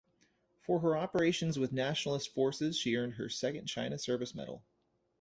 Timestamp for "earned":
2.95-3.13